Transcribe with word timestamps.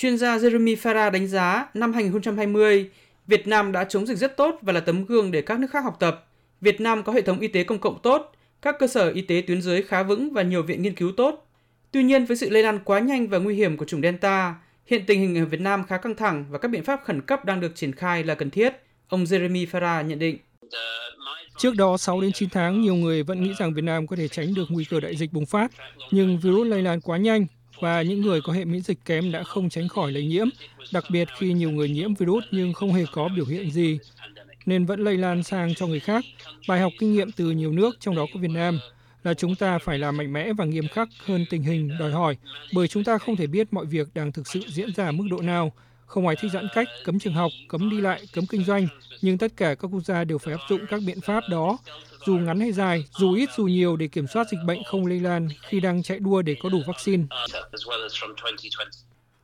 Chuyên 0.00 0.18
gia 0.18 0.38
Jeremy 0.38 0.76
Farah 0.76 1.10
đánh 1.10 1.26
giá 1.26 1.66
năm 1.74 1.92
2020, 1.92 2.90
Việt 3.26 3.46
Nam 3.46 3.72
đã 3.72 3.84
chống 3.84 4.06
dịch 4.06 4.18
rất 4.18 4.36
tốt 4.36 4.58
và 4.62 4.72
là 4.72 4.80
tấm 4.80 5.04
gương 5.04 5.30
để 5.30 5.42
các 5.42 5.58
nước 5.58 5.66
khác 5.70 5.84
học 5.84 5.96
tập. 6.00 6.26
Việt 6.60 6.80
Nam 6.80 7.02
có 7.02 7.12
hệ 7.12 7.20
thống 7.20 7.40
y 7.40 7.48
tế 7.48 7.64
công 7.64 7.78
cộng 7.78 8.02
tốt, 8.02 8.32
các 8.62 8.76
cơ 8.78 8.86
sở 8.86 9.10
y 9.10 9.22
tế 9.22 9.42
tuyến 9.46 9.62
dưới 9.62 9.82
khá 9.82 10.02
vững 10.02 10.32
và 10.32 10.42
nhiều 10.42 10.62
viện 10.62 10.82
nghiên 10.82 10.94
cứu 10.94 11.12
tốt. 11.16 11.46
Tuy 11.90 12.02
nhiên, 12.02 12.24
với 12.24 12.36
sự 12.36 12.50
lây 12.50 12.62
lan 12.62 12.78
quá 12.84 12.98
nhanh 12.98 13.28
và 13.28 13.38
nguy 13.38 13.54
hiểm 13.54 13.76
của 13.76 13.84
chủng 13.84 14.02
Delta, 14.02 14.54
hiện 14.86 15.04
tình 15.06 15.20
hình 15.20 15.38
ở 15.38 15.44
Việt 15.44 15.60
Nam 15.60 15.84
khá 15.88 15.96
căng 15.96 16.16
thẳng 16.16 16.44
và 16.50 16.58
các 16.58 16.68
biện 16.68 16.84
pháp 16.84 17.00
khẩn 17.04 17.20
cấp 17.20 17.44
đang 17.44 17.60
được 17.60 17.72
triển 17.74 17.92
khai 17.92 18.24
là 18.24 18.34
cần 18.34 18.50
thiết, 18.50 18.72
ông 19.08 19.24
Jeremy 19.24 19.66
Farah 19.66 20.06
nhận 20.06 20.18
định. 20.18 20.38
Trước 21.58 21.74
đó 21.76 21.96
6 21.96 22.20
đến 22.20 22.32
9 22.32 22.48
tháng, 22.48 22.80
nhiều 22.80 22.94
người 22.94 23.22
vẫn 23.22 23.42
nghĩ 23.42 23.52
rằng 23.58 23.74
Việt 23.74 23.84
Nam 23.84 24.06
có 24.06 24.16
thể 24.16 24.28
tránh 24.28 24.54
được 24.54 24.64
nguy 24.68 24.84
cơ 24.84 25.00
đại 25.00 25.16
dịch 25.16 25.32
bùng 25.32 25.46
phát, 25.46 25.72
nhưng 26.10 26.38
virus 26.38 26.66
lây 26.66 26.82
lan 26.82 27.00
quá 27.00 27.18
nhanh 27.18 27.46
và 27.80 28.02
những 28.02 28.20
người 28.20 28.40
có 28.40 28.52
hệ 28.52 28.64
miễn 28.64 28.80
dịch 28.80 28.98
kém 29.04 29.32
đã 29.32 29.42
không 29.42 29.68
tránh 29.68 29.88
khỏi 29.88 30.12
lây 30.12 30.26
nhiễm, 30.26 30.46
đặc 30.92 31.04
biệt 31.10 31.28
khi 31.38 31.52
nhiều 31.52 31.70
người 31.70 31.88
nhiễm 31.88 32.14
virus 32.14 32.44
nhưng 32.50 32.72
không 32.72 32.92
hề 32.92 33.04
có 33.12 33.28
biểu 33.36 33.44
hiện 33.44 33.70
gì, 33.70 33.98
nên 34.66 34.86
vẫn 34.86 35.04
lây 35.04 35.16
lan 35.16 35.42
sang 35.42 35.74
cho 35.74 35.86
người 35.86 36.00
khác. 36.00 36.24
Bài 36.68 36.80
học 36.80 36.92
kinh 36.98 37.12
nghiệm 37.12 37.32
từ 37.32 37.50
nhiều 37.50 37.72
nước, 37.72 37.96
trong 38.00 38.16
đó 38.16 38.26
có 38.34 38.40
Việt 38.40 38.50
Nam, 38.50 38.78
là 39.24 39.34
chúng 39.34 39.54
ta 39.54 39.78
phải 39.78 39.98
làm 39.98 40.16
mạnh 40.16 40.32
mẽ 40.32 40.52
và 40.52 40.64
nghiêm 40.64 40.88
khắc 40.88 41.08
hơn 41.24 41.44
tình 41.50 41.62
hình 41.62 41.90
đòi 41.98 42.12
hỏi, 42.12 42.36
bởi 42.74 42.88
chúng 42.88 43.04
ta 43.04 43.18
không 43.18 43.36
thể 43.36 43.46
biết 43.46 43.72
mọi 43.72 43.86
việc 43.86 44.08
đang 44.14 44.32
thực 44.32 44.48
sự 44.48 44.60
diễn 44.68 44.94
ra 44.94 45.10
mức 45.10 45.24
độ 45.30 45.40
nào. 45.40 45.72
Không 46.10 46.26
ai 46.26 46.36
thích 46.36 46.50
giãn 46.52 46.68
cách, 46.74 46.88
cấm 47.04 47.18
trường 47.18 47.32
học, 47.32 47.50
cấm 47.68 47.90
đi 47.90 48.00
lại, 48.00 48.22
cấm 48.32 48.46
kinh 48.46 48.64
doanh, 48.64 48.86
nhưng 49.22 49.38
tất 49.38 49.52
cả 49.56 49.74
các 49.74 49.88
quốc 49.92 50.00
gia 50.04 50.24
đều 50.24 50.38
phải 50.38 50.54
áp 50.54 50.60
dụng 50.68 50.80
các 50.90 51.00
biện 51.06 51.20
pháp 51.20 51.44
đó, 51.50 51.78
dù 52.26 52.38
ngắn 52.38 52.60
hay 52.60 52.72
dài, 52.72 53.04
dù 53.18 53.34
ít 53.34 53.48
dù 53.56 53.64
nhiều 53.64 53.96
để 53.96 54.08
kiểm 54.08 54.26
soát 54.26 54.46
dịch 54.50 54.60
bệnh 54.66 54.84
không 54.84 55.06
lây 55.06 55.20
lan 55.20 55.48
khi 55.68 55.80
đang 55.80 56.02
chạy 56.02 56.18
đua 56.18 56.42
để 56.42 56.56
có 56.62 56.68
đủ 56.68 56.78
vaccine. 56.86 57.24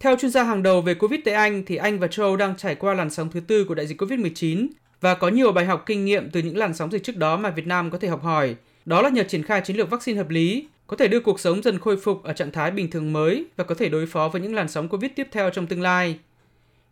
Theo 0.00 0.16
chuyên 0.16 0.30
gia 0.30 0.42
hàng 0.42 0.62
đầu 0.62 0.82
về 0.82 0.94
Covid 0.94 1.20
tại 1.24 1.34
Anh, 1.34 1.64
thì 1.66 1.76
Anh 1.76 1.98
và 1.98 2.06
châu 2.06 2.26
Âu 2.26 2.36
đang 2.36 2.56
trải 2.56 2.74
qua 2.74 2.94
làn 2.94 3.10
sóng 3.10 3.30
thứ 3.30 3.40
tư 3.40 3.64
của 3.64 3.74
đại 3.74 3.86
dịch 3.86 4.02
Covid-19 4.02 4.66
và 5.00 5.14
có 5.14 5.28
nhiều 5.28 5.52
bài 5.52 5.64
học 5.64 5.82
kinh 5.86 6.04
nghiệm 6.04 6.30
từ 6.30 6.42
những 6.42 6.56
làn 6.56 6.74
sóng 6.74 6.92
dịch 6.92 7.04
trước 7.04 7.16
đó 7.16 7.36
mà 7.36 7.50
Việt 7.50 7.66
Nam 7.66 7.90
có 7.90 7.98
thể 7.98 8.08
học 8.08 8.22
hỏi. 8.22 8.54
Đó 8.84 9.02
là 9.02 9.08
nhờ 9.08 9.22
triển 9.22 9.42
khai 9.42 9.60
chiến 9.64 9.76
lược 9.76 9.90
vaccine 9.90 10.18
hợp 10.18 10.28
lý, 10.28 10.66
có 10.86 10.96
thể 10.96 11.08
đưa 11.08 11.20
cuộc 11.20 11.40
sống 11.40 11.62
dần 11.62 11.78
khôi 11.78 11.96
phục 11.96 12.24
ở 12.24 12.32
trạng 12.32 12.50
thái 12.50 12.70
bình 12.70 12.90
thường 12.90 13.12
mới 13.12 13.44
và 13.56 13.64
có 13.64 13.74
thể 13.74 13.88
đối 13.88 14.06
phó 14.06 14.28
với 14.28 14.40
những 14.40 14.54
làn 14.54 14.68
sóng 14.68 14.88
Covid 14.88 15.10
tiếp 15.16 15.28
theo 15.32 15.50
trong 15.50 15.66
tương 15.66 15.82
lai. 15.82 16.18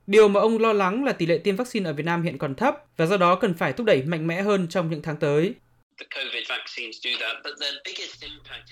Điều 0.08 0.28
mà 0.28 0.40
ông 0.40 0.58
lo 0.58 0.72
lắng 0.72 1.04
là 1.04 1.12
tỷ 1.12 1.26
lệ 1.26 1.38
tiêm 1.38 1.56
vaccine 1.56 1.90
ở 1.90 1.92
Việt 1.92 2.06
Nam 2.06 2.22
hiện 2.22 2.38
còn 2.38 2.54
thấp 2.54 2.74
và 2.96 3.06
do 3.06 3.16
đó 3.16 3.34
cần 3.34 3.54
phải 3.54 3.72
thúc 3.72 3.86
đẩy 3.86 4.02
mạnh 4.02 4.26
mẽ 4.26 4.42
hơn 4.42 4.66
trong 4.68 4.90
những 4.90 5.02
tháng 5.02 5.16
tới. 5.16 5.54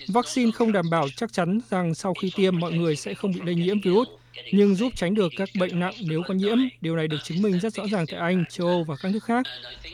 Vaccine 0.07 0.51
không 0.51 0.71
đảm 0.71 0.85
bảo 0.91 1.07
chắc 1.15 1.33
chắn 1.33 1.59
rằng 1.69 1.95
sau 1.95 2.13
khi 2.21 2.31
tiêm 2.35 2.59
mọi 2.59 2.71
người 2.73 2.95
sẽ 2.95 3.13
không 3.13 3.31
bị 3.31 3.41
lây 3.45 3.55
nhiễm 3.55 3.81
virus, 3.81 4.07
nhưng 4.51 4.75
giúp 4.75 4.93
tránh 4.95 5.15
được 5.15 5.31
các 5.37 5.49
bệnh 5.59 5.79
nặng 5.79 5.93
nếu 6.07 6.21
có 6.27 6.33
nhiễm. 6.33 6.57
Điều 6.81 6.95
này 6.95 7.07
được 7.07 7.17
chứng 7.23 7.41
minh 7.41 7.59
rất 7.59 7.73
rõ 7.73 7.83
ràng 7.91 8.05
tại 8.11 8.19
Anh, 8.19 8.43
châu 8.49 8.67
Âu 8.67 8.83
và 8.83 8.95
các 9.01 9.11
nước 9.13 9.23
khác. 9.23 9.45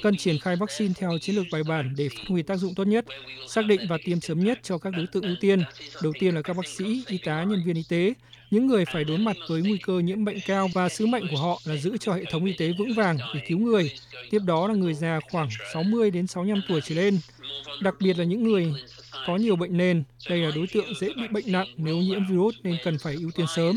Cần 0.03 0.17
triển 0.17 0.39
khai 0.39 0.55
vaccine 0.55 0.93
theo 0.97 1.17
chiến 1.21 1.35
lược 1.35 1.45
bài 1.51 1.63
bản 1.63 1.93
để 1.97 2.09
phát 2.09 2.23
huy 2.27 2.41
tác 2.41 2.55
dụng 2.55 2.75
tốt 2.75 2.83
nhất, 2.83 3.05
xác 3.47 3.65
định 3.65 3.81
và 3.89 3.97
tiêm 4.05 4.19
sớm 4.19 4.39
nhất 4.39 4.59
cho 4.63 4.77
các 4.77 4.93
đối 4.97 5.07
tượng 5.07 5.23
ưu 5.23 5.35
tiên. 5.41 5.63
Đầu 6.03 6.13
tiên 6.19 6.35
là 6.35 6.41
các 6.41 6.57
bác 6.57 6.67
sĩ, 6.67 7.03
y 7.07 7.17
tá, 7.17 7.43
nhân 7.43 7.63
viên 7.65 7.75
y 7.75 7.83
tế, 7.89 8.13
những 8.53 8.67
người 8.67 8.85
phải 8.85 9.03
đối 9.03 9.17
mặt 9.17 9.37
với 9.49 9.61
nguy 9.61 9.77
cơ 9.77 9.99
nhiễm 9.99 10.25
bệnh 10.25 10.39
cao 10.47 10.69
và 10.73 10.89
sứ 10.89 11.05
mệnh 11.05 11.27
của 11.31 11.37
họ 11.37 11.59
là 11.65 11.75
giữ 11.75 11.97
cho 11.97 12.13
hệ 12.13 12.23
thống 12.31 12.45
y 12.45 12.53
tế 12.53 12.71
vững 12.77 12.93
vàng 12.93 13.17
để 13.33 13.41
cứu 13.47 13.59
người. 13.59 13.91
Tiếp 14.29 14.39
đó 14.45 14.67
là 14.67 14.73
người 14.73 14.93
già 14.93 15.19
khoảng 15.31 15.49
60 15.73 16.11
đến 16.11 16.27
65 16.27 16.61
tuổi 16.67 16.81
trở 16.81 16.95
lên, 16.95 17.19
đặc 17.81 17.95
biệt 17.99 18.17
là 18.17 18.23
những 18.23 18.43
người 18.43 18.73
có 19.27 19.35
nhiều 19.35 19.55
bệnh 19.55 19.77
nền. 19.77 20.03
Đây 20.29 20.39
là 20.39 20.51
đối 20.55 20.67
tượng 20.67 20.93
dễ 20.99 21.07
bị 21.07 21.27
bệnh 21.27 21.51
nặng 21.51 21.67
nếu 21.77 21.97
nhiễm 21.97 22.27
virus 22.29 22.55
nên 22.63 22.77
cần 22.83 22.97
phải 22.97 23.15
ưu 23.15 23.31
tiên 23.35 23.45
sớm. 23.55 23.75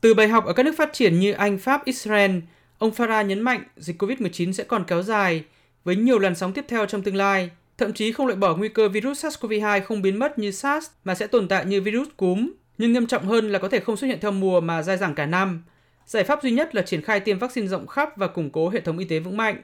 Từ 0.00 0.14
bài 0.14 0.28
học 0.28 0.44
ở 0.44 0.52
các 0.52 0.62
nước 0.62 0.74
phát 0.78 0.92
triển 0.92 1.20
như 1.20 1.32
Anh, 1.32 1.58
Pháp, 1.58 1.84
Israel, 1.84 2.38
ông 2.78 2.90
Farah 2.90 3.26
nhấn 3.26 3.40
mạnh 3.40 3.64
dịch 3.76 4.02
COVID-19 4.02 4.52
sẽ 4.52 4.64
còn 4.64 4.84
kéo 4.84 5.02
dài 5.02 5.42
với 5.84 5.96
nhiều 5.96 6.18
làn 6.18 6.34
sóng 6.34 6.52
tiếp 6.52 6.64
theo 6.68 6.86
trong 6.86 7.02
tương 7.02 7.16
lai. 7.16 7.50
Thậm 7.82 7.92
chí 7.92 8.12
không 8.12 8.26
loại 8.26 8.36
bỏ 8.36 8.56
nguy 8.56 8.68
cơ 8.68 8.88
virus 8.88 9.24
SARS-CoV-2 9.24 9.80
không 9.82 10.02
biến 10.02 10.18
mất 10.18 10.38
như 10.38 10.50
SARS 10.50 10.90
mà 11.04 11.14
sẽ 11.14 11.26
tồn 11.26 11.48
tại 11.48 11.64
như 11.66 11.80
virus 11.80 12.08
cúm, 12.16 12.52
nhưng 12.78 12.92
nghiêm 12.92 13.06
trọng 13.06 13.24
hơn 13.24 13.48
là 13.48 13.58
có 13.58 13.68
thể 13.68 13.80
không 13.80 13.96
xuất 13.96 14.06
hiện 14.06 14.18
theo 14.20 14.30
mùa 14.30 14.60
mà 14.60 14.82
dai 14.82 14.96
dẳng 14.96 15.14
cả 15.14 15.26
năm. 15.26 15.64
Giải 16.06 16.24
pháp 16.24 16.42
duy 16.42 16.50
nhất 16.50 16.74
là 16.74 16.82
triển 16.82 17.02
khai 17.02 17.20
tiêm 17.20 17.38
vaccine 17.38 17.66
rộng 17.66 17.86
khắp 17.86 18.16
và 18.16 18.26
củng 18.26 18.50
cố 18.50 18.68
hệ 18.68 18.80
thống 18.80 18.98
y 18.98 19.04
tế 19.04 19.18
vững 19.18 19.36
mạnh. 19.36 19.56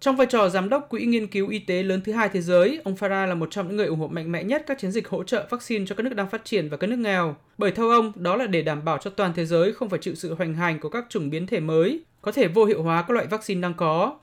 Trong 0.00 0.16
vai 0.16 0.26
trò 0.26 0.48
giám 0.48 0.68
đốc 0.68 0.86
quỹ 0.90 1.04
nghiên 1.04 1.26
cứu 1.26 1.48
y 1.48 1.58
tế 1.58 1.82
lớn 1.82 2.00
thứ 2.04 2.12
hai 2.12 2.28
thế 2.28 2.40
giới, 2.40 2.80
ông 2.84 2.94
Farah 2.94 3.26
là 3.26 3.34
một 3.34 3.50
trong 3.50 3.68
những 3.68 3.76
người 3.76 3.86
ủng 3.86 4.00
hộ 4.00 4.08
mạnh 4.08 4.32
mẽ 4.32 4.44
nhất 4.44 4.64
các 4.66 4.78
chiến 4.78 4.90
dịch 4.90 5.08
hỗ 5.08 5.24
trợ 5.24 5.46
vaccine 5.50 5.84
cho 5.86 5.94
các 5.94 6.02
nước 6.02 6.14
đang 6.14 6.30
phát 6.30 6.44
triển 6.44 6.68
và 6.68 6.76
các 6.76 6.86
nước 6.86 6.98
nghèo. 6.98 7.36
Bởi 7.58 7.70
theo 7.70 7.90
ông, 7.90 8.12
đó 8.16 8.36
là 8.36 8.46
để 8.46 8.62
đảm 8.62 8.84
bảo 8.84 8.98
cho 8.98 9.10
toàn 9.10 9.32
thế 9.36 9.46
giới 9.46 9.72
không 9.72 9.88
phải 9.88 9.98
chịu 10.02 10.14
sự 10.14 10.34
hoành 10.34 10.54
hành 10.54 10.80
của 10.80 10.88
các 10.88 11.04
chủng 11.08 11.30
biến 11.30 11.46
thể 11.46 11.60
mới, 11.60 12.00
có 12.22 12.32
thể 12.32 12.48
vô 12.48 12.64
hiệu 12.64 12.82
hóa 12.82 13.02
các 13.02 13.14
loại 13.14 13.26
vaccine 13.26 13.60
đang 13.60 13.74
có. 13.74 14.18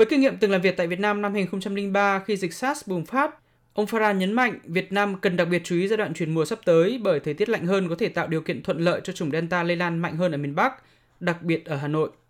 Với 0.00 0.06
kinh 0.06 0.20
nghiệm 0.20 0.36
từng 0.36 0.50
làm 0.50 0.60
việc 0.60 0.76
tại 0.76 0.86
Việt 0.86 1.00
Nam 1.00 1.22
năm 1.22 1.34
2003 1.34 2.18
khi 2.18 2.36
dịch 2.36 2.54
SARS 2.54 2.88
bùng 2.88 3.04
phát, 3.04 3.34
ông 3.74 3.86
Farah 3.86 4.16
nhấn 4.16 4.32
mạnh 4.32 4.58
Việt 4.64 4.92
Nam 4.92 5.20
cần 5.20 5.36
đặc 5.36 5.48
biệt 5.50 5.62
chú 5.64 5.76
ý 5.76 5.88
giai 5.88 5.96
đoạn 5.96 6.14
chuyển 6.14 6.34
mùa 6.34 6.44
sắp 6.44 6.58
tới 6.64 7.00
bởi 7.02 7.20
thời 7.20 7.34
tiết 7.34 7.48
lạnh 7.48 7.66
hơn 7.66 7.88
có 7.88 7.94
thể 7.94 8.08
tạo 8.08 8.26
điều 8.26 8.40
kiện 8.40 8.62
thuận 8.62 8.78
lợi 8.78 9.00
cho 9.04 9.12
chủng 9.12 9.30
Delta 9.30 9.62
lây 9.62 9.76
lan 9.76 9.98
mạnh 9.98 10.16
hơn 10.16 10.32
ở 10.32 10.36
miền 10.38 10.54
Bắc, 10.54 10.72
đặc 11.20 11.42
biệt 11.42 11.64
ở 11.64 11.76
Hà 11.76 11.88
Nội. 11.88 12.10